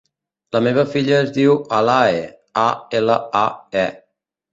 [0.55, 2.23] La meva filla es diu Alae:
[2.63, 2.65] a,
[3.01, 3.45] ela, a,
[3.83, 3.85] e.